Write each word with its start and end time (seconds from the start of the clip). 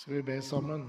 Skal 0.00 0.14
vi 0.14 0.22
be 0.22 0.42
sammen? 0.42 0.84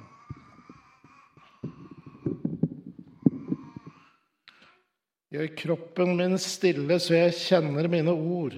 Gjør 5.35 5.49
kroppen 5.59 6.13
min 6.15 6.37
stille 6.39 6.95
så 7.03 7.17
jeg 7.17 7.33
kjenner 7.35 7.89
mine 7.91 8.13
ord. 8.13 8.53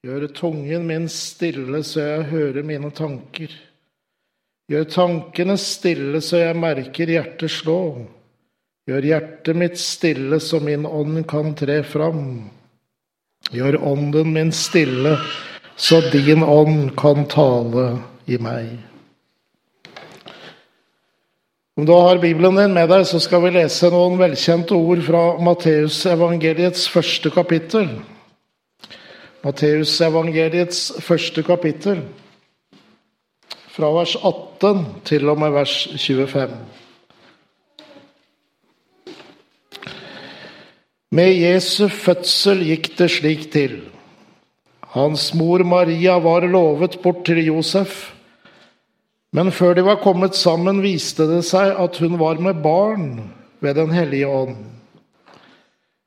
Gjør 0.00 0.24
tungen 0.32 0.86
min 0.88 1.10
stille 1.12 1.82
så 1.84 2.06
jeg 2.06 2.22
hører 2.30 2.64
mine 2.64 2.88
tanker. 2.96 3.52
Gjør 4.72 4.86
tankene 4.94 5.58
stille 5.60 6.22
så 6.24 6.40
jeg 6.40 6.56
merker 6.62 7.12
hjertet 7.12 7.52
slå. 7.52 7.76
Gjør 8.88 9.08
hjertet 9.10 9.58
mitt 9.60 9.76
stille 9.82 10.38
så 10.40 10.62
min 10.64 10.86
ånd 10.88 11.20
kan 11.34 11.52
tre 11.60 11.82
fram. 11.84 12.22
Gjør 13.52 13.76
ånden 13.92 14.32
min 14.38 14.54
stille 14.56 15.18
så 15.76 16.00
din 16.16 16.40
ånd 16.48 16.94
kan 16.96 17.28
tale 17.36 17.90
i 18.24 18.40
meg. 18.40 18.72
Om 21.76 21.86
du 21.86 21.92
har 21.92 22.18
Bibelen 22.20 22.56
din 22.56 22.74
med 22.76 22.90
deg, 22.92 23.06
så 23.08 23.16
skal 23.16 23.40
vi 23.46 23.54
lese 23.54 23.88
noen 23.88 24.18
velkjente 24.20 24.76
ord 24.76 25.00
fra 25.06 25.22
Matteusevangeliets 25.40 26.84
første 26.92 27.32
kapittel. 27.32 27.88
Matteusevangeliets 29.40 30.82
første 31.00 31.40
kapittel, 31.46 32.04
fra 33.72 33.88
vers 33.96 34.12
18 34.20 34.84
til 35.08 35.32
og 35.32 35.40
med 35.40 35.56
vers 35.56 35.78
25. 35.96 36.52
Med 41.16 41.32
Jesu 41.40 41.88
fødsel 41.88 42.66
gikk 42.68 42.92
det 43.00 43.14
slik 43.16 43.48
til. 43.52 43.78
Hans 44.92 45.30
mor 45.32 45.64
Maria 45.64 46.20
var 46.20 46.44
lovet 46.44 47.00
bort 47.00 47.24
til 47.24 47.40
Josef. 47.46 48.11
Men 49.32 49.48
før 49.52 49.74
de 49.74 49.84
var 49.86 50.02
kommet 50.04 50.36
sammen, 50.36 50.82
viste 50.84 51.24
det 51.30 51.40
seg 51.48 51.72
at 51.80 51.96
hun 52.02 52.18
var 52.20 52.40
med 52.42 52.60
barn 52.64 53.08
ved 53.64 53.78
Den 53.80 53.92
hellige 53.94 54.28
ånd. 54.28 54.58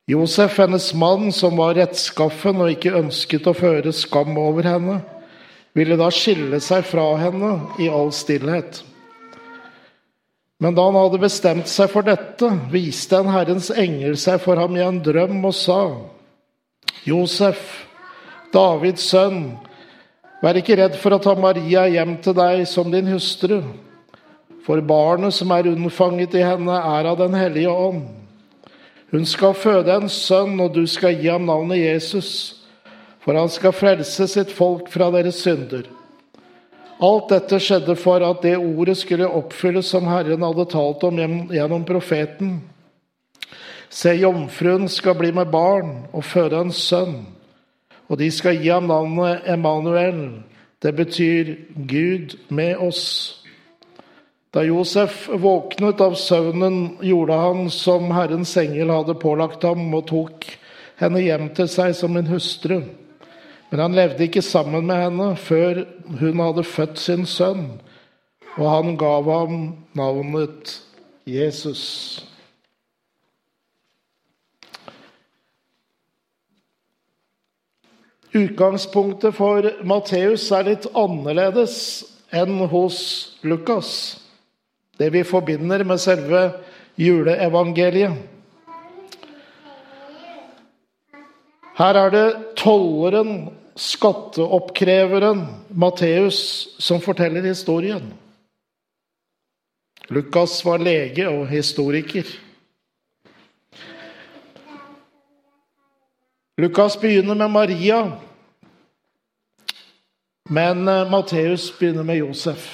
Josef, 0.06 0.60
hennes 0.62 0.92
mann, 0.94 1.32
som 1.34 1.58
var 1.58 1.74
rettskaffen 1.74 2.62
og 2.62 2.70
ikke 2.76 2.94
ønsket 3.00 3.48
å 3.50 3.56
føre 3.58 3.94
skam 3.96 4.38
over 4.38 4.68
henne, 4.70 5.00
ville 5.74 5.98
da 5.98 6.12
skille 6.14 6.60
seg 6.62 6.86
fra 6.86 7.08
henne 7.18 7.56
i 7.82 7.90
all 7.90 8.14
stillhet. 8.14 8.84
Men 10.62 10.78
da 10.78 10.86
han 10.88 10.96
hadde 11.00 11.24
bestemt 11.26 11.68
seg 11.68 11.90
for 11.92 12.06
dette, 12.06 12.48
viste 12.72 13.18
en 13.18 13.34
Herrens 13.34 13.72
engel 13.74 14.14
seg 14.22 14.38
for 14.46 14.62
ham 14.62 14.78
i 14.78 14.86
en 14.86 15.02
drøm 15.04 15.42
og 15.50 15.56
sa, 15.58 15.82
Josef, 17.06 17.88
Davids 18.54 19.10
sønn, 19.10 19.58
Vær 20.44 20.58
ikke 20.60 20.76
redd 20.76 20.98
for 21.00 21.16
å 21.16 21.22
ta 21.22 21.34
Maria 21.40 21.86
hjem 21.88 22.18
til 22.24 22.36
deg 22.36 22.66
som 22.68 22.92
din 22.92 23.08
hustru, 23.08 23.62
for 24.66 24.82
barnet 24.84 25.36
som 25.36 25.52
er 25.56 25.70
unnfanget 25.72 26.36
i 26.36 26.44
henne, 26.44 26.76
er 26.76 27.08
av 27.08 27.20
Den 27.22 27.38
hellige 27.38 27.72
ånd. 27.72 28.08
Hun 29.14 29.26
skal 29.30 29.54
føde 29.56 29.94
en 29.94 30.10
sønn, 30.10 30.58
og 30.60 30.74
du 30.76 30.84
skal 30.90 31.16
gi 31.16 31.30
ham 31.30 31.46
navnet 31.48 31.80
Jesus, 31.80 32.32
for 33.24 33.38
han 33.38 33.50
skal 33.50 33.76
frelse 33.76 34.28
sitt 34.28 34.52
folk 34.52 34.90
fra 34.92 35.12
deres 35.14 35.40
synder. 35.46 35.86
Alt 37.04 37.30
dette 37.32 37.60
skjedde 37.60 37.96
for 38.00 38.24
at 38.24 38.42
det 38.44 38.56
ordet 38.58 38.98
skulle 39.00 39.28
oppfylles 39.28 39.88
som 39.92 40.08
Herren 40.08 40.44
hadde 40.44 40.68
talt 40.72 41.04
om 41.08 41.22
gjennom 41.52 41.86
profeten. 41.88 42.58
Se, 43.90 44.12
jomfruen 44.18 44.90
skal 44.92 45.16
bli 45.20 45.32
med 45.36 45.52
barn 45.54 46.06
og 46.12 46.26
føde 46.28 46.60
en 46.66 46.74
sønn 46.76 47.18
og 48.08 48.20
de 48.20 48.30
skal 48.32 48.60
gi 48.62 48.70
ham 48.70 48.90
navnet 48.90 49.48
Emanuel. 49.50 50.44
Det 50.82 50.94
betyr 50.96 51.56
Gud 51.90 52.38
med 52.50 52.78
oss. 52.78 53.06
Da 54.54 54.64
Josef 54.64 55.26
våknet 55.28 56.02
av 56.02 56.14
søvnen, 56.16 56.98
gjorde 57.04 57.40
han 57.40 57.66
som 57.74 58.12
Herrens 58.16 58.54
engel 58.58 58.94
hadde 58.94 59.18
pålagt 59.20 59.66
ham, 59.68 59.90
og 59.94 60.06
tok 60.12 60.46
henne 61.02 61.24
hjem 61.26 61.50
til 61.58 61.68
seg 61.72 61.96
som 61.98 62.16
en 62.16 62.30
hustru. 62.30 62.78
Men 63.72 63.82
han 63.82 63.98
levde 63.98 64.24
ikke 64.28 64.46
sammen 64.46 64.86
med 64.88 65.02
henne 65.02 65.34
før 65.36 65.82
hun 66.22 66.40
hadde 66.40 66.64
født 66.64 67.02
sin 67.02 67.26
sønn, 67.28 67.66
og 68.56 68.70
han 68.70 68.96
gav 69.02 69.28
ham 69.28 69.58
navnet 69.98 70.78
Jesus. 71.28 72.24
Utgangspunktet 78.36 79.36
for 79.38 79.64
Matteus 79.88 80.50
er 80.52 80.68
litt 80.68 80.90
annerledes 80.92 81.76
enn 82.36 82.58
hos 82.68 82.98
Lukas. 83.48 83.90
Det 85.00 85.08
vi 85.14 85.22
forbinder 85.24 85.86
med 85.88 86.02
selve 86.04 86.42
juleevangeliet. 87.00 88.18
Her 91.76 92.00
er 92.00 92.12
det 92.12 92.28
tolleren, 92.60 93.50
skatteoppkreveren 93.76 95.42
Matteus, 95.76 96.40
som 96.80 97.02
forteller 97.04 97.44
historien. 97.44 98.14
Lukas 100.12 100.60
var 100.68 100.84
lege 100.84 101.28
og 101.28 101.48
historiker. 101.52 102.28
Lukas 106.58 107.02
begynner 107.02 107.36
med 107.36 107.52
Maria, 107.52 108.12
men 110.50 110.88
eh, 110.88 111.10
Matteus 111.12 111.80
begynner 111.80 112.04
med 112.04 112.22
Josef. 112.22 112.70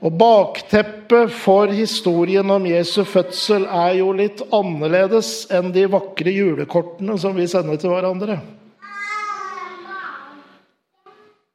Og 0.00 0.12
Bakteppet 0.14 1.32
for 1.34 1.72
historien 1.74 2.50
om 2.54 2.68
Jesu 2.70 3.02
fødsel 3.04 3.66
er 3.66 3.96
jo 3.98 4.12
litt 4.14 4.44
annerledes 4.54 5.48
enn 5.50 5.72
de 5.74 5.88
vakre 5.90 6.30
julekortene 6.32 7.18
som 7.18 7.34
vi 7.34 7.48
sender 7.50 7.82
til 7.82 7.92
hverandre. 7.92 8.38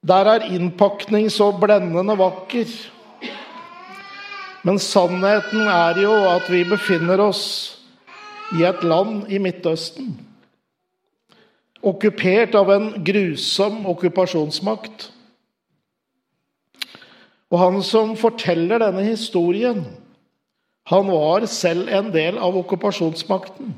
Der 0.06 0.29
er 0.29 0.50
innpakning 0.51 1.31
så 1.31 1.53
blendende 1.56 2.17
vakker. 2.19 2.67
Men 4.67 4.77
sannheten 4.81 5.72
er 5.72 6.03
jo 6.03 6.19
at 6.35 6.51
vi 6.51 6.66
befinner 6.67 7.23
oss 7.29 7.45
i 8.53 8.63
et 8.67 8.83
land 8.85 9.25
i 9.31 9.39
Midtøsten. 9.41 10.13
Okkupert 11.85 12.56
av 12.57 12.69
en 12.73 12.88
grusom 13.06 13.83
okkupasjonsmakt. 13.89 15.09
Og 17.53 17.59
han 17.61 17.81
som 17.85 18.16
forteller 18.17 18.81
denne 18.81 19.06
historien, 19.06 19.83
han 20.89 21.09
var 21.09 21.45
selv 21.50 21.89
en 21.89 22.11
del 22.13 22.38
av 22.41 22.57
okkupasjonsmakten. 22.61 23.73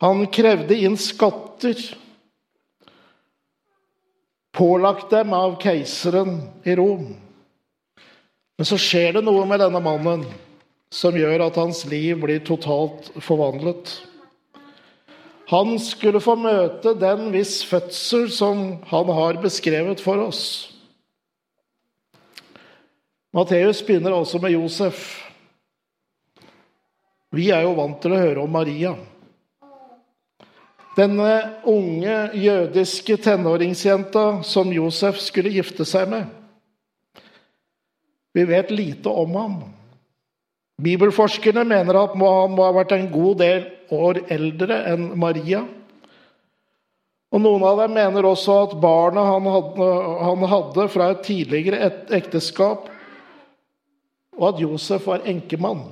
Han 0.00 0.26
krevde 0.32 0.76
inn 0.78 0.96
skatter, 1.00 1.80
pålagt 4.54 5.10
dem 5.10 5.32
av 5.34 5.56
keiseren 5.62 6.38
i 6.64 6.76
Rom. 6.78 7.08
Men 8.58 8.66
så 8.66 8.78
skjer 8.80 9.18
det 9.18 9.24
noe 9.26 9.44
med 9.48 9.60
denne 9.62 9.82
mannen 9.82 10.24
som 10.90 11.16
gjør 11.16 11.44
at 11.48 11.58
hans 11.60 11.84
liv 11.88 12.16
blir 12.22 12.40
totalt 12.44 13.10
forvandlet. 13.20 13.92
Han 15.48 15.78
skulle 15.80 16.20
få 16.20 16.34
møte 16.36 16.92
den 17.00 17.30
viss 17.32 17.62
fødsel 17.64 18.26
som 18.32 18.64
han 18.90 19.12
har 19.16 19.40
beskrevet 19.40 20.00
for 20.04 20.20
oss. 20.26 20.42
Matteus 23.32 23.80
begynner 23.84 24.16
altså 24.16 24.40
med 24.42 24.52
Josef. 24.56 25.06
Vi 27.32 27.50
er 27.52 27.64
jo 27.64 27.76
vant 27.76 28.00
til 28.00 28.12
å 28.12 28.20
høre 28.20 28.44
om 28.44 28.52
Maria. 28.52 28.94
Denne 30.98 31.32
unge 31.68 32.16
jødiske 32.34 33.16
tenåringsjenta 33.22 34.42
som 34.44 34.72
Josef 34.74 35.20
skulle 35.22 35.52
gifte 35.54 35.84
seg 35.86 36.08
med. 36.10 36.24
Vi 38.34 38.44
vet 38.48 38.72
lite 38.74 39.12
om 39.12 39.36
ham. 39.38 39.58
Bibelforskerne 40.78 41.64
mener 41.66 41.96
at 41.98 42.14
han 42.14 42.54
må 42.54 42.62
ha 42.62 42.74
vært 42.76 42.94
en 42.94 43.08
god 43.10 43.40
del 43.42 43.64
år 43.94 44.20
eldre 44.30 44.82
enn 44.92 45.08
Maria. 45.18 45.64
Og 47.34 47.42
Noen 47.42 47.64
av 47.66 47.80
dem 47.82 47.96
mener 47.96 48.24
også 48.24 48.54
at 48.64 48.76
barnet 48.80 49.26
han 49.26 49.48
hadde, 49.52 49.88
han 50.24 50.44
hadde 50.52 50.86
fra 50.92 51.10
et 51.12 51.24
tidligere 51.26 51.80
et 51.88 52.14
ekteskap, 52.20 52.86
og 54.38 54.44
at 54.52 54.62
Josef 54.62 55.08
var 55.10 55.26
enkemann. 55.28 55.82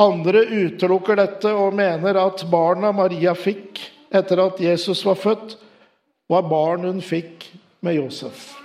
Andre 0.00 0.44
utelukker 0.46 1.18
dette 1.18 1.50
og 1.50 1.74
mener 1.76 2.16
at 2.22 2.46
barna 2.48 2.92
Maria 2.94 3.34
fikk 3.34 3.82
etter 4.14 4.46
at 4.46 4.62
Jesus 4.62 5.02
var 5.04 5.18
født, 5.18 5.58
var 6.30 6.46
barn 6.46 6.86
hun 6.86 7.02
fikk 7.02 7.50
med 7.82 7.98
Josef. 7.98 8.59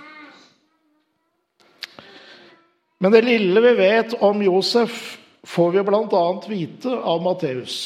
Men 2.98 3.12
det 3.12 3.26
lille 3.26 3.60
vi 3.60 3.72
vet 3.78 4.14
om 4.24 4.42
Josef, 4.42 5.18
får 5.46 5.70
vi 5.70 5.82
bl.a. 5.82 6.24
vite 6.48 6.90
av 6.96 7.22
Matteus. 7.22 7.76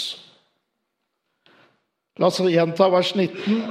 La 2.21 2.29
oss 2.29 2.41
gjenta 2.41 2.89
vers 2.93 3.15
19. 3.15 3.62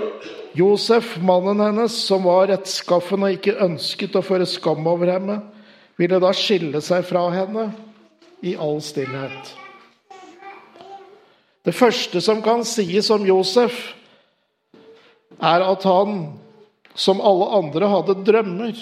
Josef, 0.57 1.17
mannen 1.21 1.59
hennes, 1.61 1.93
som 2.05 2.25
var 2.25 2.49
rettskaffen 2.49 3.23
og 3.23 3.37
ikke 3.37 3.59
ønsket 3.61 4.17
å 4.17 4.25
føre 4.25 4.47
skam 4.49 4.87
over 4.89 5.11
henne, 5.13 5.37
ville 5.99 6.19
da 6.21 6.31
skille 6.33 6.81
seg 6.81 7.05
fra 7.05 7.27
henne 7.33 7.69
i 8.41 8.55
all 8.57 8.79
stillhet. 8.83 9.53
Det 11.67 11.75
første 11.75 12.21
som 12.23 12.41
kan 12.41 12.63
sies 12.65 13.11
om 13.13 13.25
Josef, 13.27 13.77
er 15.39 15.63
at 15.63 15.85
han, 15.87 16.23
som 16.97 17.21
alle 17.21 17.51
andre, 17.59 17.91
hadde 17.91 18.17
drømmer. 18.27 18.79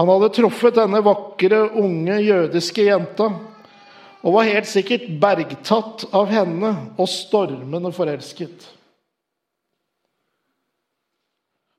Han 0.00 0.08
hadde 0.08 0.30
truffet 0.32 0.78
denne 0.78 1.02
vakre, 1.04 1.58
unge 1.76 2.14
jødiske 2.24 2.86
jenta 2.86 3.26
og 4.24 4.32
var 4.32 4.48
helt 4.48 4.68
sikkert 4.68 5.10
bergtatt 5.20 6.06
av 6.16 6.30
henne 6.32 6.70
og 6.96 7.08
stormende 7.08 7.92
forelsket. 7.92 8.64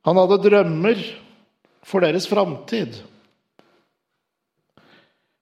Han 0.06 0.21
hadde 0.21 0.38
drømmer 0.45 1.01
for 1.81 2.06
deres 2.06 2.29
framtid. 2.29 3.01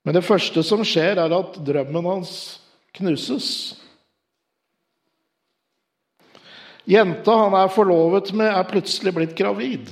Men 0.07 0.15
det 0.15 0.23
første 0.23 0.63
som 0.63 0.87
skjer, 0.87 1.19
er 1.19 1.35
at 1.35 1.59
drømmen 1.59 2.07
hans 2.15 2.33
knuses. 2.95 3.51
Jenta 6.87 7.41
han 7.43 7.59
er 7.59 7.75
forlovet 7.75 8.31
med, 8.31 8.55
er 8.55 8.71
plutselig 8.71 9.19
blitt 9.19 9.35
gravid. 9.35 9.91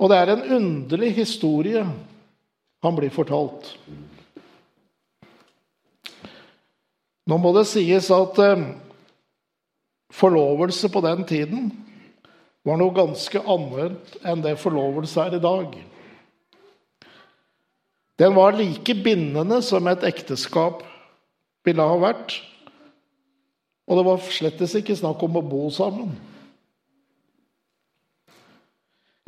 Og 0.00 0.08
det 0.08 0.16
er 0.16 0.32
en 0.32 0.46
underlig 0.56 1.12
historie 1.18 1.84
han 2.80 2.96
blir 2.96 3.12
fortalt. 3.12 3.74
Nå 7.28 7.36
må 7.38 7.52
det 7.54 7.66
sies 7.68 8.08
at 8.14 8.40
eh, 8.42 8.62
forlovelse 10.16 10.88
på 10.90 11.02
den 11.04 11.26
tiden 11.28 11.68
var 12.66 12.80
noe 12.80 12.96
ganske 12.96 13.42
annet 13.44 14.16
enn 14.26 14.42
det 14.44 14.56
forlovelse 14.60 15.28
er 15.28 15.36
i 15.36 15.42
dag. 15.44 15.76
Den 18.20 18.34
var 18.36 18.56
like 18.56 18.96
bindende 19.04 19.60
som 19.64 19.86
et 19.88 20.02
ekteskap 20.08 20.82
ville 21.64 21.86
ha 21.86 22.00
vært. 22.00 22.34
Og 23.88 23.96
det 23.96 24.04
var 24.06 24.26
slettes 24.26 24.74
ikke 24.76 24.98
snakk 24.98 25.22
om 25.24 25.38
å 25.40 25.44
bo 25.44 25.62
sammen. 25.72 26.12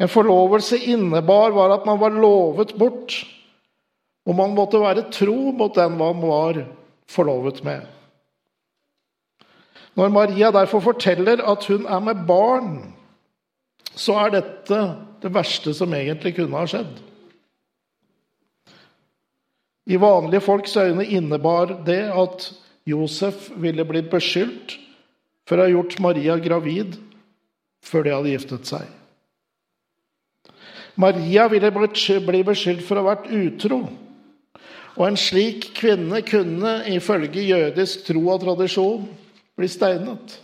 En 0.03 0.11
forlovelse 0.11 0.81
innebar 0.91 1.55
var 1.55 1.77
at 1.77 1.87
man 1.87 2.01
var 2.01 2.17
lovet 2.17 2.75
bort 2.79 3.21
og 4.27 4.39
man 4.39 4.55
måtte 4.55 4.81
være 4.83 5.09
tro 5.15 5.53
mot 5.57 5.75
den 5.75 5.97
man 5.99 6.23
var 6.23 6.63
forlovet 7.11 7.63
med. 7.67 7.87
Når 9.99 10.13
Maria 10.15 10.51
derfor 10.55 10.81
forteller 10.81 11.43
at 11.45 11.67
hun 11.69 11.87
er 11.87 12.01
med 12.01 12.23
barn, 12.27 12.95
så 13.93 14.15
er 14.25 14.37
dette 14.39 14.79
det 15.23 15.33
verste 15.35 15.75
som 15.77 15.93
egentlig 15.95 16.37
kunne 16.39 16.57
ha 16.57 16.69
skjedd. 16.71 17.03
I 19.91 19.99
vanlige 19.99 20.41
folks 20.41 20.77
øyne 20.79 21.05
innebar 21.05 21.75
det 21.87 22.05
at 22.15 22.53
Josef 22.87 23.51
ville 23.59 23.85
blitt 23.85 24.09
beskyldt 24.11 24.79
for 25.47 25.59
å 25.59 25.67
ha 25.67 25.75
gjort 25.75 25.99
Maria 26.01 26.39
gravid 26.41 26.95
før 27.85 28.07
de 28.07 28.15
hadde 28.15 28.33
giftet 28.33 28.71
seg. 28.71 29.02
Maria 30.97 31.49
ville 31.49 31.71
bli 31.73 32.43
beskyldt 32.45 32.85
for 32.87 32.99
å 32.99 33.05
ha 33.05 33.15
vært 33.15 33.31
utro 33.33 33.83
og 34.97 35.07
en 35.07 35.17
slik 35.17 35.71
kvinne 35.77 36.21
kunne 36.27 36.83
ifølge 36.93 37.47
jødisk 37.49 38.05
tro 38.09 38.27
og 38.35 38.43
tradisjon 38.43 39.07
bli 39.57 39.69
steinet. 39.71 40.39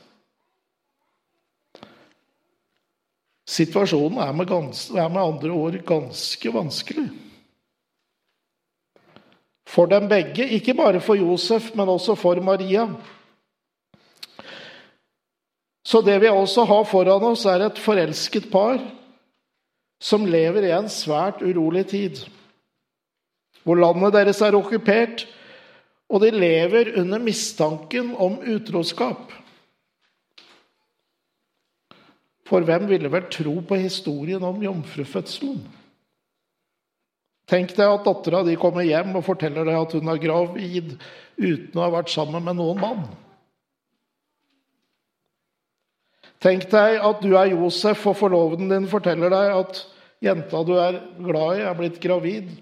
Situasjonen 3.49 4.21
er 4.21 4.35
med, 4.37 4.49
gans, 4.49 4.89
er 4.93 5.09
med 5.09 5.23
andre 5.23 5.53
ord 5.53 5.79
ganske 5.89 6.53
vanskelig. 6.53 7.07
For 9.69 9.89
dem 9.89 10.09
begge, 10.09 10.47
ikke 10.57 10.77
bare 10.77 11.01
for 11.05 11.17
Josef, 11.17 11.75
men 11.77 11.89
også 11.93 12.17
for 12.17 12.41
Maria. 12.45 12.87
Så 15.85 16.01
det 16.05 16.19
vi 16.21 16.29
også 16.29 16.65
har 16.69 16.85
foran 16.89 17.25
oss, 17.31 17.45
er 17.49 17.65
et 17.67 17.81
forelsket 17.81 18.49
par 18.53 18.81
som 19.99 20.27
lever 20.27 20.69
i 20.69 20.75
en 20.75 20.91
svært 20.93 21.43
urolig 21.43 21.89
tid 21.95 22.23
hvor 23.67 23.77
landet 23.77 24.15
deres 24.15 24.39
er 24.41 24.57
okkupert, 24.57 25.27
og 26.09 26.23
de 26.23 26.31
lever 26.33 26.95
under 27.03 27.21
mistanken 27.21 28.15
om 28.17 28.39
utroskap. 28.49 29.35
For 32.49 32.65
hvem 32.65 32.87
ville 32.89 33.11
vel 33.13 33.27
tro 33.29 33.59
på 33.61 33.77
historien 33.83 34.47
om 34.47 34.63
jomfrufødselen? 34.65 35.61
Tenk 37.49 37.75
deg 37.77 37.93
at 37.93 38.05
dattera 38.09 38.41
di 38.45 38.57
kommer 38.61 38.85
hjem 38.89 39.15
og 39.21 39.25
forteller 39.25 39.69
deg 39.69 39.77
at 39.77 39.95
hun 39.97 40.09
er 40.13 40.21
gravid 40.21 40.97
uten 41.37 41.77
å 41.77 41.85
ha 41.85 41.93
vært 41.99 42.13
sammen 42.13 42.45
med 42.45 42.57
noen 42.57 42.81
mann. 42.81 43.05
Tenk 46.43 46.69
deg 46.71 47.01
at 47.03 47.23
du 47.23 47.33
er 47.35 47.51
Josef, 47.51 48.05
og 48.07 48.17
forloveden 48.21 48.71
din 48.71 48.87
forteller 48.91 49.33
deg 49.33 49.55
at 49.57 49.81
jenta 50.23 50.63
du 50.67 50.77
er 50.79 51.01
glad 51.19 51.59
i, 51.59 51.65
er 51.67 51.79
blitt 51.79 51.99
gravid. 52.03 52.53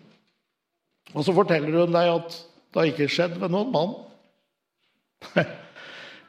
Og 1.12 1.25
så 1.26 1.34
forteller 1.37 1.76
hun 1.82 1.93
deg 1.93 2.12
at 2.14 2.38
det 2.73 2.81
har 2.81 2.90
ikke 2.90 3.11
skjedd 3.12 3.37
med 3.40 3.52
noen 3.52 3.73
mann. 3.75 3.93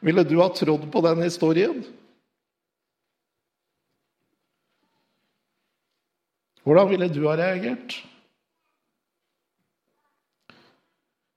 Ville 0.05 0.23
du 0.27 0.37
ha 0.41 0.49
trodd 0.53 0.85
på 0.91 1.03
den 1.05 1.23
historien? 1.25 1.81
Hvordan 6.67 6.89
ville 6.91 7.07
du 7.07 7.21
ha 7.29 7.37
reagert? 7.39 7.93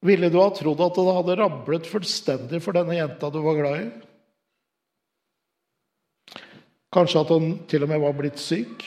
Ville 0.03 0.31
du 0.33 0.41
ha 0.41 0.49
trodd 0.51 0.81
at 0.83 0.97
det 0.99 1.15
hadde 1.21 1.37
rablet 1.39 1.87
fullstendig 1.87 2.59
for 2.65 2.75
denne 2.75 2.97
jenta 2.99 3.31
du 3.31 3.39
var 3.45 3.59
glad 3.61 3.85
i? 3.85 3.91
Kanskje 6.91 7.23
at 7.23 7.31
hun 7.31 7.53
til 7.71 7.87
og 7.87 7.93
med 7.93 8.03
var 8.03 8.17
blitt 8.19 8.41
syk? 8.43 8.83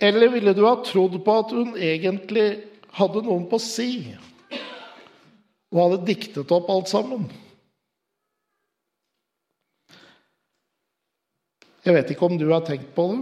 Eller 0.00 0.30
ville 0.32 0.54
du 0.54 0.62
ha 0.64 0.76
trodd 0.86 1.18
på 1.24 1.34
at 1.42 1.52
hun 1.52 1.74
egentlig 1.74 2.46
hadde 2.98 3.24
noen 3.26 3.48
på 3.50 3.58
si 3.62 3.90
og 5.68 5.80
hadde 5.82 6.06
diktet 6.08 6.54
opp 6.54 6.70
alt 6.72 6.88
sammen? 6.88 7.26
Jeg 11.84 11.96
vet 11.96 12.10
ikke 12.12 12.28
om 12.28 12.38
du 12.40 12.46
har 12.52 12.64
tenkt 12.66 12.94
på 12.96 13.04
det, 13.12 13.20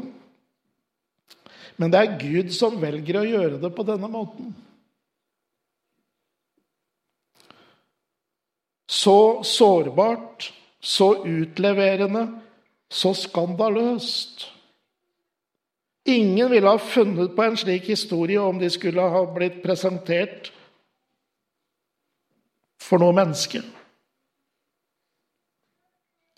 men 1.76 1.92
det 1.92 2.00
er 2.00 2.16
Gud 2.20 2.54
som 2.56 2.78
velger 2.80 3.20
å 3.20 3.26
gjøre 3.26 3.58
det 3.62 3.70
på 3.76 3.84
denne 3.86 4.08
måten. 4.10 4.54
Så 8.88 9.44
sårbart, 9.44 10.48
så 10.80 11.10
utleverende, 11.26 12.24
så 12.90 13.14
skandaløst. 13.14 14.46
Ingen 16.06 16.50
ville 16.50 16.70
ha 16.70 16.78
funnet 16.78 17.34
på 17.36 17.42
en 17.42 17.56
slik 17.58 17.88
historie 17.90 18.40
om 18.40 18.60
de 18.62 18.70
skulle 18.70 19.02
ha 19.02 19.24
blitt 19.34 19.58
presentert 19.64 20.52
for 22.78 23.02
noe 23.02 23.16
menneske. 23.16 23.64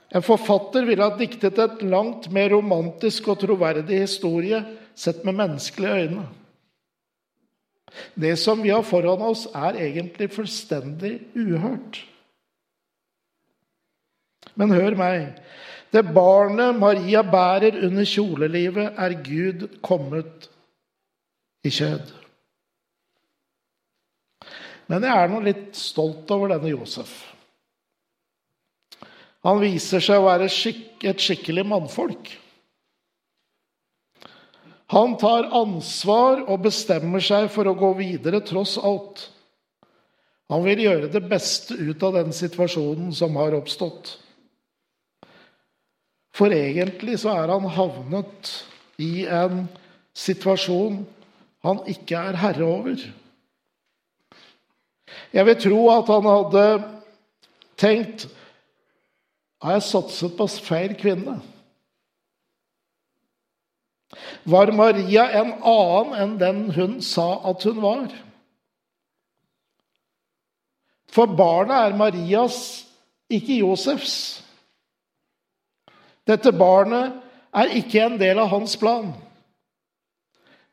En 0.09 0.25
forfatter 0.25 0.87
ville 0.89 1.05
ha 1.05 1.17
diktet 1.21 1.59
et 1.61 1.83
langt 1.85 2.31
mer 2.33 2.49
romantisk 2.55 3.29
og 3.29 3.43
troverdig 3.43 4.07
historie 4.07 4.63
sett 4.97 5.21
med 5.29 5.37
menneskelige 5.37 6.05
øyne. 6.05 6.27
Det 8.17 8.39
som 8.41 8.63
vi 8.63 8.73
har 8.73 8.83
foran 8.83 9.23
oss, 9.25 9.47
er 9.55 9.77
egentlig 9.77 10.31
fullstendig 10.33 11.13
uhørt. 11.37 12.01
Men 14.57 14.73
hør 14.75 14.97
meg. 14.99 15.39
Det 15.93 16.03
barnet 16.15 16.77
Maria 16.77 17.23
bærer 17.25 17.79
under 17.87 18.05
kjolelivet, 18.05 18.93
er 18.99 19.17
Gud 19.25 19.67
kommet 19.83 20.51
i 21.65 21.73
kjød. 21.73 22.13
Men 24.89 25.05
jeg 25.05 25.23
er 25.23 25.33
nå 25.33 25.41
litt 25.45 25.73
stolt 25.77 26.31
over 26.33 26.53
denne 26.53 26.73
Josef. 26.73 27.13
Han 29.47 29.61
viser 29.63 30.03
seg 30.03 30.21
å 30.21 30.27
være 30.27 30.49
et 30.49 31.25
skikkelig 31.25 31.65
mannfolk. 31.69 32.31
Han 34.93 35.19
tar 35.21 35.51
ansvar 35.57 36.47
og 36.49 36.63
bestemmer 36.65 37.21
seg 37.25 37.51
for 37.53 37.69
å 37.69 37.77
gå 37.77 37.93
videre 37.99 38.41
tross 38.45 38.79
alt. 38.81 39.27
Han 40.49 40.65
vil 40.65 40.81
gjøre 40.81 41.11
det 41.13 41.21
beste 41.29 41.77
ut 41.77 42.03
av 42.09 42.17
den 42.17 42.33
situasjonen 42.33 43.13
som 43.13 43.37
har 43.37 43.57
oppstått. 43.59 44.15
For 46.39 46.55
egentlig 46.55 47.19
så 47.25 47.35
er 47.35 47.51
han 47.51 47.67
havnet 47.75 48.53
i 49.03 49.27
en 49.27 49.65
situasjon 50.19 51.03
han 51.67 51.81
ikke 51.91 52.21
er 52.31 52.39
herre 52.39 52.67
over. 52.67 53.01
Jeg 55.35 55.47
vil 55.49 55.61
tro 55.61 55.81
at 55.91 56.11
han 56.13 56.29
hadde 56.29 56.65
tenkt 57.79 58.29
Har 59.59 59.75
jeg 59.75 59.89
satset 59.89 60.37
på 60.39 60.47
feil 60.63 60.93
kvinne? 60.95 61.41
Var 64.47 64.71
Maria 64.71 65.25
en 65.41 65.51
annen 65.67 66.15
enn 66.23 66.37
den 66.39 66.61
hun 66.77 67.01
sa 67.03 67.27
at 67.51 67.67
hun 67.67 67.81
var? 67.83 68.07
For 71.11 71.27
barnet 71.27 71.75
er 71.75 71.99
Marias, 71.99 72.87
ikke 73.27 73.59
Josefs. 73.65 74.45
Dette 76.29 76.53
barnet 76.53 77.17
er 77.57 77.73
ikke 77.79 78.03
en 78.05 78.19
del 78.21 78.39
av 78.43 78.51
hans 78.53 78.77
plan. 78.77 79.15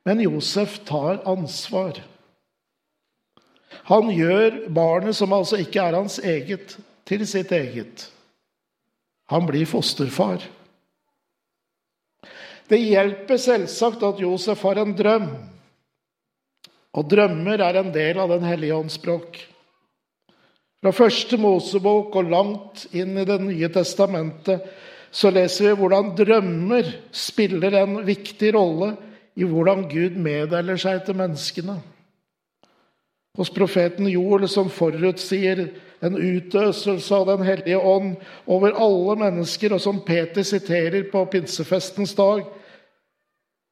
Men 0.05 0.21
Josef 0.21 0.81
tar 0.85 1.21
ansvar. 1.25 2.01
Han 3.89 4.12
gjør 4.13 4.65
barnet, 4.74 5.15
som 5.15 5.33
altså 5.33 5.59
ikke 5.62 5.81
er 5.81 5.97
hans 5.97 6.19
eget, 6.19 6.75
til 7.05 7.25
sitt 7.27 7.51
eget. 7.55 8.07
Han 9.31 9.47
blir 9.47 9.65
fosterfar. 9.69 10.43
Det 12.69 12.79
hjelper 12.81 13.38
selvsagt 13.41 14.03
at 14.05 14.21
Josef 14.21 14.63
har 14.65 14.81
en 14.81 14.93
drøm. 14.97 15.27
Og 16.95 17.09
drømmer 17.12 17.62
er 17.62 17.81
en 17.81 17.91
del 17.93 18.19
av 18.21 18.31
Den 18.31 18.45
hellige 18.47 18.77
ånds 18.77 18.97
språk. 18.97 19.38
Fra 20.81 20.93
første 20.93 21.38
Mosebok 21.41 22.15
og 22.15 22.29
langt 22.29 22.85
inn 22.93 23.17
i 23.17 23.25
Det 23.25 23.39
nye 23.41 23.69
testamentet 23.74 24.65
så 25.15 25.31
leser 25.31 25.69
vi 25.69 25.79
hvordan 25.79 26.12
drømmer 26.17 26.89
spiller 27.15 27.77
en 27.79 28.00
viktig 28.07 28.51
rolle 28.55 28.95
i 29.39 29.48
hvordan 29.48 29.86
Gud 29.91 30.17
meddeler 30.19 30.79
seg 30.79 31.05
til 31.07 31.15
menneskene. 31.19 31.77
Hos 33.36 33.51
profeten 33.51 34.07
Joel, 34.07 34.48
som 34.48 34.72
forutsier 34.72 35.65
en 36.03 36.15
utøselse 36.15 37.15
av 37.15 37.25
Den 37.27 37.45
hellige 37.48 37.79
ånd 37.79 38.15
over 38.48 38.75
alle 38.79 39.15
mennesker, 39.24 39.75
og 39.75 39.81
som 39.84 40.03
Peter 40.07 40.43
siterer 40.43 41.07
på 41.12 41.25
pinsefestens 41.31 42.15
dag, 42.15 42.45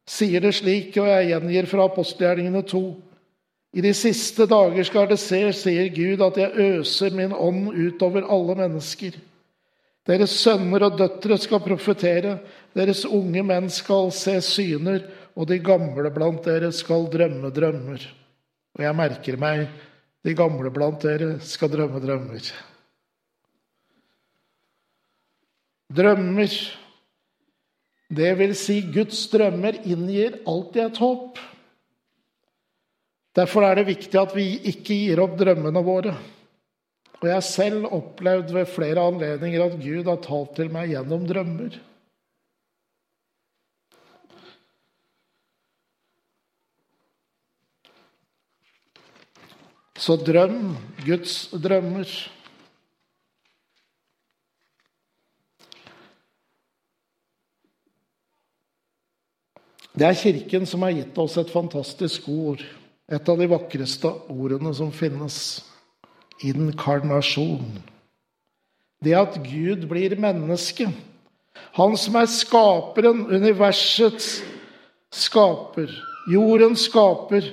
sier 0.09 0.43
det 0.43 0.51
slik, 0.55 0.97
og 0.99 1.07
jeg 1.07 1.29
gjengir 1.31 1.67
fra 1.71 1.87
apostelgjerningene 1.87 2.63
2. 2.67 2.83
I 3.73 3.83
de 3.83 3.93
siste 3.95 4.47
dager 4.47 4.83
skal 4.87 5.07
det 5.11 5.19
se, 5.19 5.45
sier 5.55 5.91
Gud, 5.95 6.23
at 6.23 6.39
jeg 6.39 6.71
øser 6.79 7.15
min 7.15 7.31
ånd 7.35 7.71
utover 7.71 8.27
alle 8.31 8.59
mennesker. 8.65 9.15
Deres 10.03 10.33
sønner 10.35 10.83
og 10.89 10.97
døtre 10.99 11.37
skal 11.39 11.63
profetere, 11.63 12.35
deres 12.75 13.05
unge 13.07 13.43
menn 13.45 13.69
skal 13.71 14.11
se 14.11 14.35
syner, 14.43 15.05
og 15.33 15.47
de 15.49 15.61
gamle 15.63 16.11
blant 16.13 16.43
dere 16.45 16.73
skal 16.75 17.07
drømme 17.11 17.49
drømmer. 17.55 18.03
Og 18.75 18.83
jeg 18.83 18.97
merker 18.97 19.39
meg 19.39 19.63
de 20.23 20.35
gamle 20.37 20.71
blant 20.73 21.01
dere 21.03 21.37
skal 21.45 21.71
drømme 21.71 22.01
drømmer. 22.03 22.51
Drømmer, 25.93 26.53
det 28.13 28.29
vil 28.39 28.53
si 28.57 28.79
Guds 28.93 29.23
drømmer, 29.31 29.79
inngir 29.87 30.41
alltid 30.49 30.83
et 30.87 31.01
håp. 31.01 31.41
Derfor 33.33 33.65
er 33.65 33.79
det 33.79 33.89
viktig 33.89 34.19
at 34.19 34.33
vi 34.35 34.47
ikke 34.69 34.97
gir 34.99 35.21
opp 35.23 35.37
drømmene 35.39 35.81
våre. 35.85 36.13
Og 37.23 37.29
jeg 37.29 37.37
har 37.37 37.45
selv 37.47 37.85
opplevd 37.87 38.49
ved 38.51 38.65
flere 38.67 38.99
anledninger 38.99 39.61
at 39.63 39.77
Gud 39.79 40.09
har 40.11 40.17
talt 40.25 40.57
til 40.57 40.67
meg 40.75 40.89
gjennom 40.91 41.23
drømmer. 41.23 41.77
Så 49.95 50.19
drøm 50.19 50.75
Guds 51.07 51.47
drømmer. 51.63 52.11
Det 59.95 60.11
er 60.11 60.23
Kirken 60.27 60.67
som 60.67 60.83
har 60.83 60.97
gitt 60.99 61.23
oss 61.23 61.39
et 61.39 61.55
fantastisk 61.55 62.27
ord. 62.27 62.59
Et 63.07 63.29
av 63.31 63.39
de 63.39 63.47
vakreste 63.47 64.11
ordene 64.27 64.75
som 64.75 64.91
finnes. 64.91 65.37
Inkarnasjon. 66.43 67.81
Det 69.03 69.15
at 69.17 69.39
Gud 69.43 69.87
blir 69.89 70.15
menneske. 70.19 70.87
Han 71.77 71.97
som 71.97 72.15
er 72.19 72.29
skaperen, 72.31 73.25
universets 73.29 74.41
skaper, 75.13 75.91
jordens 76.31 76.87
skaper, 76.87 77.49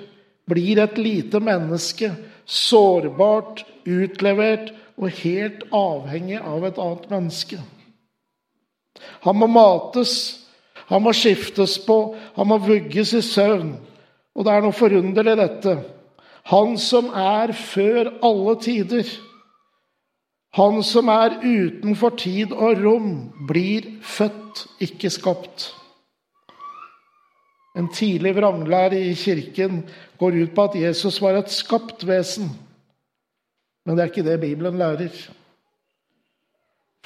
blir 0.50 0.80
et 0.82 0.98
lite 0.98 1.40
menneske 1.42 2.10
sårbart, 2.50 3.64
utlevert 3.86 4.72
og 5.00 5.14
helt 5.22 5.64
avhengig 5.72 6.40
av 6.40 6.66
et 6.68 6.80
annet 6.80 7.10
menneske. 7.12 7.60
Han 9.24 9.38
må 9.40 9.48
mates, 9.50 10.14
han 10.90 11.04
må 11.04 11.14
skiftes 11.16 11.78
på, 11.86 12.16
han 12.36 12.50
må 12.50 12.58
vugges 12.60 13.14
i 13.16 13.22
søvn. 13.24 13.76
Og 14.34 14.46
det 14.46 14.52
er 14.52 14.64
noe 14.64 14.76
forunderlig, 14.76 15.36
dette. 15.38 15.76
Han 16.48 16.78
som 16.78 17.10
er 17.14 17.52
før 17.52 18.12
alle 18.24 18.54
tider, 18.62 19.10
han 20.56 20.80
som 20.82 21.10
er 21.12 21.36
utenfor 21.44 22.16
tid 22.18 22.52
og 22.52 22.80
rom, 22.82 23.10
blir 23.46 23.86
født, 24.02 24.64
ikke 24.82 25.10
skapt. 25.14 25.68
En 27.78 27.86
tidlig 27.94 28.32
vranglære 28.34 28.98
i 28.98 29.12
kirken 29.14 29.84
går 30.18 30.40
ut 30.42 30.54
på 30.56 30.64
at 30.66 30.80
Jesus 30.80 31.20
var 31.22 31.38
et 31.38 31.52
skapt 31.54 32.02
vesen. 32.06 32.50
Men 33.86 33.94
det 33.96 34.02
er 34.02 34.10
ikke 34.10 34.26
det 34.26 34.40
Bibelen 34.42 34.80
lærer. 34.80 35.14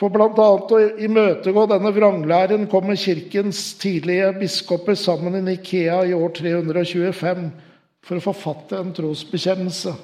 For 0.00 0.10
bl.a. 0.10 0.26
å 0.26 0.80
imøtegå 1.04 1.66
denne 1.70 1.92
vranglæren 1.94 2.64
kommer 2.72 2.98
kirkens 2.98 3.74
tidlige 3.78 4.32
biskoper 4.40 4.96
sammen 4.98 5.36
i 5.38 5.44
Nikea 5.44 6.00
i 6.08 6.16
år 6.16 6.32
325 6.40 7.44
for 8.04 8.20
å 8.20 8.24
forfatte 8.24 8.78
en 8.78 8.92
trosbekjennelse. 8.94 9.94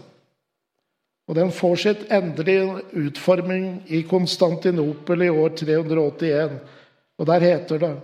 Og 1.31 1.37
Den 1.37 1.53
får 1.55 1.77
sitt 1.79 2.07
endelige 2.11 2.81
utforming 2.99 3.85
i 3.87 4.03
Konstantinopel 4.09 5.29
i 5.29 5.31
år 5.31 5.53
381. 5.61 6.57
Og 7.21 7.29
der 7.29 7.45
heter 7.45 7.85
det 7.85 7.97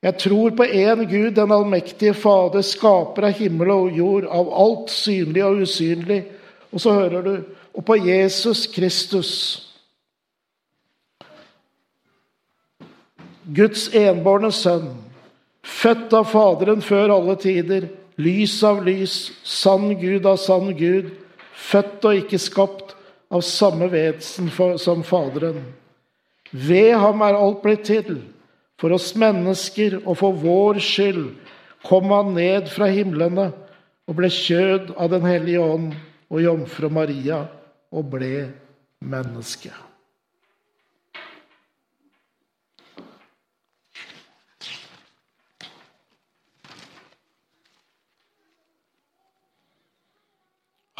jeg 0.00 0.16
tror 0.16 0.54
på 0.56 0.64
én 0.64 1.04
Gud, 1.04 1.34
den 1.36 1.52
allmektige 1.52 2.14
Fader, 2.16 2.62
skaper 2.64 3.26
av 3.28 3.36
himmel 3.36 3.68
og 3.68 3.90
jord, 3.92 4.24
av 4.24 4.48
alt 4.48 4.88
synlig 4.88 5.42
og 5.44 5.60
usynlig. 5.66 6.22
Og 6.72 6.80
så 6.80 6.94
hører 6.96 7.22
du 7.22 7.34
Og 7.74 7.84
på 7.86 7.94
Jesus 7.96 8.66
Kristus. 8.66 9.62
Guds 13.46 13.84
enbårne 13.94 14.50
sønn, 14.52 14.88
født 15.62 16.12
av 16.18 16.26
Faderen 16.32 16.82
før 16.82 17.14
alle 17.14 17.36
tider, 17.38 17.86
lys 18.20 18.58
av 18.66 18.82
lys, 18.86 19.30
sann 19.44 19.94
Gud 20.00 20.26
av 20.28 20.38
sann 20.40 20.72
Gud, 20.76 21.10
født 21.70 22.06
og 22.08 22.22
ikke 22.22 22.40
skapt, 22.40 22.96
av 23.30 23.44
samme 23.46 23.86
vesen 23.92 24.48
som 24.82 25.04
Faderen. 25.06 25.62
Ved 26.50 26.96
ham 26.98 27.22
er 27.22 27.38
alt 27.38 27.60
blitt 27.62 27.84
til. 27.86 28.16
For 28.80 28.90
oss 28.96 29.12
mennesker 29.14 30.00
og 30.00 30.16
for 30.18 30.34
vår 30.40 30.80
skyld 30.82 31.28
kom 31.86 32.10
han 32.10 32.32
ned 32.34 32.70
fra 32.72 32.88
himlene 32.90 33.50
og 34.08 34.16
ble 34.18 34.30
kjød 34.34 34.94
av 34.96 35.12
Den 35.12 35.28
hellige 35.28 35.62
ånd 35.62 35.92
og 36.30 36.42
jomfru 36.42 36.88
Maria 36.90 37.44
og 37.92 38.10
ble 38.10 38.48
menneske. 38.98 39.70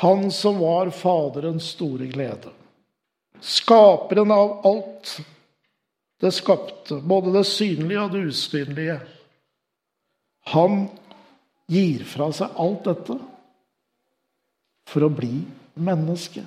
Han 0.00 0.30
som 0.33 0.59
var 0.59 0.90
Faderens 0.90 1.66
store 1.75 2.07
glede, 2.09 2.52
skaperen 3.40 4.33
av 4.33 4.66
alt 4.66 5.19
det 6.21 6.33
skapte, 6.33 7.00
både 7.00 7.33
det 7.33 7.45
synlige 7.49 8.00
og 8.00 8.14
det 8.14 8.23
usynlige. 8.28 8.97
Han 10.52 10.87
gir 11.71 12.04
fra 12.09 12.30
seg 12.33 12.57
alt 12.61 12.88
dette 12.88 13.16
for 14.90 15.07
å 15.07 15.12
bli 15.12 15.42
menneske. 15.80 16.45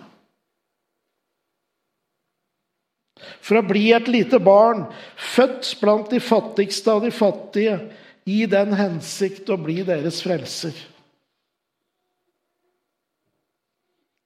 For 3.44 3.60
å 3.60 3.66
bli 3.66 3.92
et 3.96 4.10
lite 4.10 4.40
barn, 4.42 4.88
født 5.16 5.76
blant 5.82 6.10
de 6.12 6.20
fattigste 6.24 6.94
av 6.94 7.06
de 7.06 7.14
fattige, 7.14 7.78
i 8.24 8.46
den 8.48 8.72
hensikt 8.78 9.50
å 9.52 9.58
bli 9.60 9.82
deres 9.84 10.22
frelser. 10.24 10.74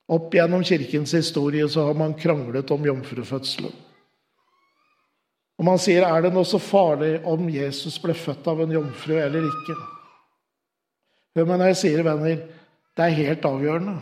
Opp 0.07 0.33
gjennom 0.33 0.63
kirkens 0.63 1.13
historie 1.17 1.67
så 1.69 1.89
har 1.89 1.97
man 1.99 2.15
kranglet 2.15 2.71
om 2.71 2.85
jomfrufødselen. 2.87 3.73
Og 5.57 5.65
man 5.65 5.79
sier 5.81 6.05
er 6.05 6.21
det 6.23 6.31
noe 6.35 6.45
så 6.45 6.59
farlig 6.61 7.17
om 7.27 7.47
Jesus 7.49 7.97
ble 7.99 8.13
født 8.15 8.45
av 8.47 8.61
en 8.61 8.75
jomfru 8.77 9.15
eller 9.17 9.47
ikke? 9.47 9.75
Hør 11.37 11.49
meg 11.49 11.59
når 11.59 11.71
jeg 11.71 11.79
sier, 11.81 12.05
venner, 12.05 12.45
det 12.97 13.05
er 13.05 13.17
helt 13.17 13.45
avgjørende. 13.45 13.97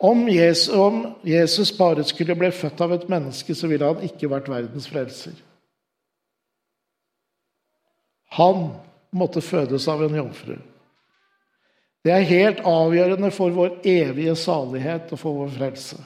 Om 0.00 0.24
Jesus, 0.32 0.74
om 0.74 1.02
Jesus 1.26 1.72
bare 1.76 2.04
skulle 2.08 2.36
bli 2.38 2.48
født 2.54 2.80
av 2.80 2.94
et 2.94 3.08
menneske, 3.10 3.54
så 3.54 3.68
ville 3.68 3.84
han 3.90 4.06
ikke 4.06 4.30
vært 4.32 4.48
verdens 4.48 4.88
frelser. 4.88 5.34
Han 8.38 8.70
måtte 9.10 9.42
fødes 9.42 9.88
av 9.90 10.06
en 10.06 10.16
jomfru. 10.22 10.56
Det 12.04 12.12
er 12.12 12.24
helt 12.24 12.62
avgjørende 12.64 13.28
for 13.34 13.52
vår 13.52 13.82
evige 13.84 14.36
salighet 14.36 15.12
og 15.12 15.20
for 15.20 15.36
vår 15.42 15.52
frelse. 15.58 15.98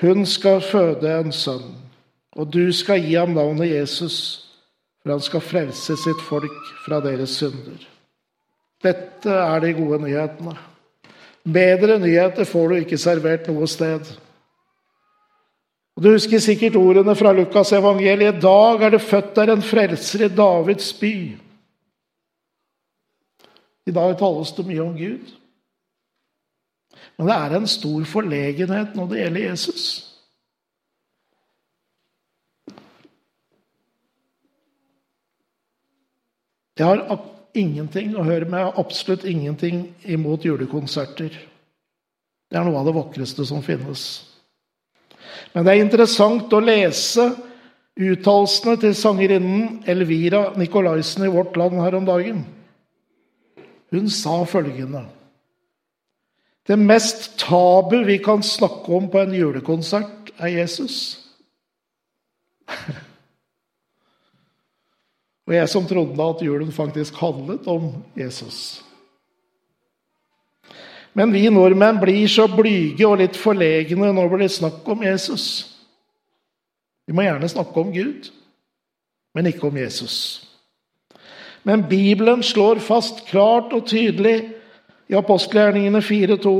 Hun 0.00 0.26
skal 0.28 0.60
føde 0.60 1.12
en 1.20 1.32
sønn, 1.32 1.70
og 2.36 2.52
du 2.52 2.72
skal 2.72 3.00
gi 3.00 3.14
ham 3.16 3.32
navnet 3.36 3.70
Jesus, 3.70 4.16
for 5.00 5.14
han 5.14 5.24
skal 5.24 5.44
frelse 5.44 5.96
sitt 5.96 6.24
folk 6.28 6.56
fra 6.84 7.00
deres 7.04 7.38
synder. 7.40 7.80
Dette 8.84 9.32
er 9.32 9.60
de 9.64 9.72
gode 9.76 10.02
nyhetene. 10.04 10.52
Bedre 11.46 11.96
nyheter 12.02 12.44
får 12.44 12.68
du 12.68 12.80
ikke 12.82 12.98
servert 13.00 13.48
noe 13.48 13.68
sted. 13.70 14.08
Og 15.96 16.02
Du 16.04 16.10
husker 16.12 16.38
sikkert 16.44 16.76
ordene 16.76 17.16
fra 17.16 17.32
Lukas 17.32 17.72
evangeliet. 17.72 18.36
I 18.36 18.40
dag 18.40 18.82
er 18.84 18.90
det 18.92 19.00
født 19.00 19.36
der 19.36 19.52
en 19.54 19.62
frelser 19.64 20.26
i 20.26 20.28
Davids 20.28 20.92
by. 20.92 21.14
I 23.86 23.94
dag 23.94 24.18
tales 24.18 24.52
det 24.52 24.66
mye 24.66 24.82
om 24.82 24.96
Gud. 24.98 25.32
Men 27.16 27.30
det 27.30 27.36
er 27.36 27.56
en 27.56 27.70
stor 27.70 28.04
forlegenhet 28.04 28.92
når 28.96 29.08
det 29.08 29.22
gjelder 29.22 29.48
Jesus. 29.48 29.84
Jeg 36.76 36.86
har 36.86 37.20
ingenting 37.56 38.12
å 38.18 38.24
høre 38.26 38.44
med, 38.44 38.68
absolutt 38.76 39.24
ingenting 39.24 39.86
imot 40.04 40.44
julekonserter. 40.44 41.32
Det 42.52 42.58
er 42.58 42.66
noe 42.68 42.82
av 42.82 42.90
det 42.90 42.98
vakreste 42.98 43.46
som 43.48 43.64
finnes. 43.64 44.35
Men 45.56 45.64
det 45.64 45.72
er 45.72 45.80
interessant 45.80 46.52
å 46.52 46.58
lese 46.60 47.30
uttalelsene 47.96 48.74
til 48.82 48.92
sangerinnen 48.92 49.78
Elvira 49.88 50.50
Nikolaisen 50.60 51.24
i 51.24 51.30
Vårt 51.32 51.56
Land 51.56 51.80
her 51.80 51.96
om 51.96 52.04
dagen. 52.04 52.42
Hun 53.88 54.10
sa 54.12 54.44
følgende 54.44 55.06
Det 56.68 56.76
mest 56.76 57.38
tabu 57.40 58.04
vi 58.04 58.18
kan 58.20 58.42
snakke 58.44 58.92
om 58.92 59.08
på 59.08 59.22
en 59.22 59.32
julekonsert, 59.32 60.28
er 60.36 60.58
Jesus. 60.58 61.24
Og 65.46 65.54
jeg 65.54 65.68
som 65.72 65.86
trodde 65.88 66.20
at 66.20 66.42
julen 66.42 66.72
faktisk 66.74 67.14
handlet 67.22 67.64
om 67.70 68.02
Jesus. 68.18 68.85
Men 71.16 71.32
vi 71.32 71.46
nordmenn 71.48 72.00
blir 72.00 72.28
så 72.28 72.44
blyge 72.52 73.06
og 73.08 73.22
litt 73.22 73.38
forlegne 73.40 74.10
når 74.12 74.28
det 74.28 74.36
blir 74.36 74.52
snakk 74.52 74.88
om 74.92 75.04
Jesus. 75.06 75.46
Vi 77.08 77.14
må 77.16 77.24
gjerne 77.24 77.48
snakke 77.48 77.80
om 77.80 77.92
Gud, 77.94 78.28
men 79.32 79.48
ikke 79.48 79.70
om 79.70 79.78
Jesus. 79.80 80.16
Men 81.66 81.86
Bibelen 81.88 82.44
slår 82.44 82.82
fast 82.84 83.24
klart 83.30 83.72
og 83.72 83.88
tydelig 83.88 84.36
i 85.08 85.16
apostelgjerningene 85.16 86.02
4.2.: 86.04 86.54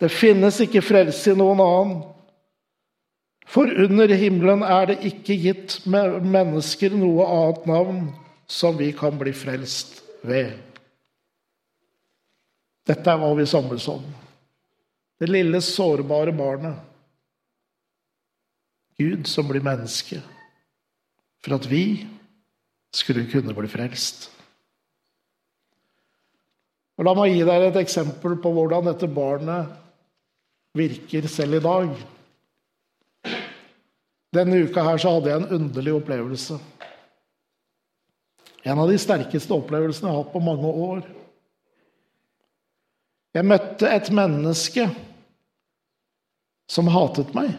Det 0.00 0.10
finnes 0.10 0.60
ikke 0.62 0.84
frelse 0.84 1.32
i 1.32 1.38
noen 1.38 1.60
annen. 1.60 2.00
For 3.46 3.68
under 3.84 4.14
himmelen 4.14 4.62
er 4.62 4.92
det 4.92 5.02
ikke 5.10 5.36
gitt 5.36 5.80
mennesker 5.84 6.94
noe 6.96 7.26
annet 7.26 7.66
navn 7.66 8.04
som 8.46 8.78
vi 8.78 8.92
kan 8.96 9.18
bli 9.18 9.34
frelst 9.36 10.00
ved. 10.22 10.71
Dette 12.88 13.10
er 13.10 13.20
hva 13.20 13.30
vi 13.38 13.46
samles 13.46 13.86
om. 13.90 14.02
Det 15.22 15.28
lille, 15.30 15.60
sårbare 15.62 16.34
barnet. 16.34 16.80
Gud 18.98 19.26
som 19.30 19.48
blir 19.48 19.64
menneske 19.64 20.18
for 21.42 21.56
at 21.56 21.66
vi 21.70 22.04
skulle 22.94 23.26
kunne 23.30 23.54
bli 23.56 23.70
frelst. 23.70 24.28
Og 26.98 27.06
La 27.06 27.14
meg 27.18 27.32
gi 27.32 27.46
dere 27.46 27.70
et 27.70 27.78
eksempel 27.80 28.36
på 28.42 28.52
hvordan 28.54 28.90
dette 28.90 29.08
barnet 29.10 29.72
virker 30.76 31.26
selv 31.30 31.58
i 31.58 31.62
dag. 31.64 31.94
Denne 34.32 34.62
uka 34.64 34.84
her 34.86 35.00
så 35.00 35.16
hadde 35.16 35.32
jeg 35.32 35.40
en 35.40 35.56
underlig 35.58 35.96
opplevelse. 35.96 36.58
En 38.62 38.78
av 38.78 38.86
de 38.88 39.00
sterkeste 39.00 39.56
opplevelsene 39.56 40.08
jeg 40.08 40.14
har 40.14 40.22
hatt 40.22 40.32
på 40.32 40.44
mange 40.44 40.70
år. 40.86 41.02
Jeg 43.32 43.48
møtte 43.48 43.88
et 43.88 44.10
menneske 44.12 44.86
som 46.68 46.90
hatet 46.92 47.32
meg. 47.36 47.54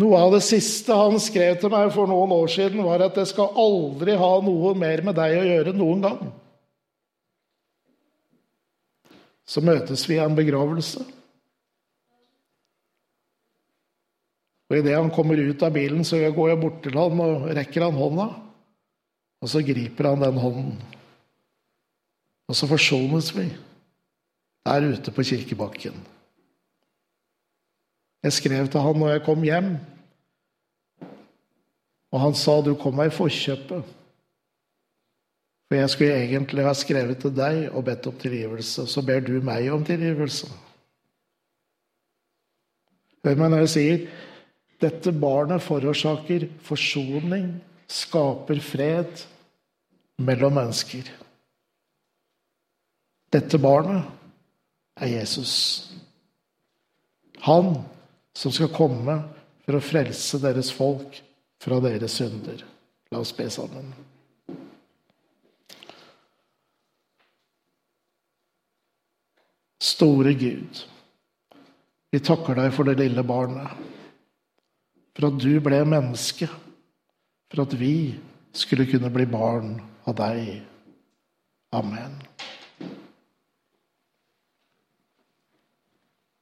Noe 0.00 0.18
av 0.18 0.34
det 0.34 0.42
siste 0.46 0.94
han 0.96 1.18
skrev 1.22 1.58
til 1.60 1.72
meg 1.72 1.90
for 1.94 2.10
noen 2.10 2.32
år 2.34 2.50
siden, 2.50 2.82
var 2.86 3.02
at 3.02 3.16
'jeg 3.16 3.26
skal 3.26 3.56
aldri 3.56 4.16
ha 4.16 4.40
noe 4.40 4.74
mer 4.74 5.02
med 5.02 5.14
deg 5.14 5.38
å 5.38 5.48
gjøre 5.48 5.76
noen 5.76 6.02
gang'. 6.02 6.32
Så 9.46 9.60
møtes 9.60 10.08
vi 10.08 10.14
i 10.14 10.24
en 10.24 10.36
begravelse. 10.36 11.04
Og 14.70 14.76
Idet 14.76 14.94
han 14.94 15.10
kommer 15.10 15.34
ut 15.34 15.62
av 15.62 15.72
bilen, 15.72 16.04
så 16.04 16.16
går 16.30 16.48
jeg 16.48 16.60
bort 16.60 16.82
til 16.82 16.94
han 16.94 17.20
og 17.20 17.50
rekker 17.56 17.82
han 17.82 17.98
hånda. 17.98 18.28
Og 19.42 19.48
så 19.48 19.62
griper 19.66 20.04
han 20.04 20.20
den 20.20 20.38
hånden. 20.38 20.99
Og 22.50 22.56
så 22.58 22.66
forsones 22.66 23.30
vi 23.36 23.46
der 24.66 24.86
ute 24.90 25.12
på 25.14 25.22
kirkebakken. 25.22 25.94
Jeg 28.22 28.32
skrev 28.36 28.66
til 28.68 28.82
han 28.84 28.98
når 28.98 29.12
jeg 29.14 29.22
kom 29.24 29.44
hjem, 29.46 29.70
og 32.10 32.20
han 32.20 32.34
sa 32.34 32.58
du 32.60 32.74
kom 32.74 32.98
meg 32.98 33.12
i 33.12 33.14
forkjøpet. 33.14 33.94
For 35.70 35.78
jeg 35.78 35.92
skulle 35.92 36.18
egentlig 36.18 36.66
ha 36.66 36.74
skrevet 36.74 37.22
til 37.22 37.32
deg 37.36 37.60
og 37.70 37.86
bedt 37.86 38.10
om 38.10 38.18
tilgivelse. 38.18 38.88
Så 38.90 39.04
ber 39.06 39.22
du 39.22 39.36
meg 39.46 39.70
om 39.70 39.86
tilgivelse. 39.86 40.50
Hør 43.22 43.38
meg 43.38 43.52
når 43.52 43.64
jeg 43.64 43.72
sier 43.76 44.04
dette 44.82 45.14
barnet 45.14 45.62
forårsaker 45.62 46.48
forsoning, 46.66 47.52
skaper 47.86 48.58
fred 48.64 49.26
mellom 50.18 50.58
mennesker. 50.58 51.06
Dette 53.30 53.58
barnet 53.62 54.08
er 54.98 55.12
Jesus. 55.14 55.54
Han 57.46 57.76
som 58.36 58.52
skal 58.52 58.72
komme 58.74 59.16
for 59.64 59.78
å 59.78 59.84
frelse 59.84 60.40
deres 60.42 60.72
folk 60.74 61.20
fra 61.62 61.78
deres 61.84 62.16
synder. 62.18 62.64
La 63.10 63.20
oss 63.22 63.32
be 63.36 63.46
sammen. 63.50 63.92
Store 69.80 70.34
Gud, 70.36 70.82
vi 72.12 72.20
takker 72.20 72.58
deg 72.58 72.74
for 72.74 72.88
det 72.88 72.98
lille 73.00 73.24
barnet. 73.24 73.70
For 75.16 75.30
at 75.30 75.38
du 75.42 75.52
ble 75.62 75.80
menneske. 75.88 76.48
For 77.50 77.64
at 77.64 77.74
vi 77.78 78.16
skulle 78.56 78.88
kunne 78.90 79.10
bli 79.12 79.26
barn 79.30 79.78
av 80.08 80.18
deg. 80.18 80.60
Amen. 81.76 82.18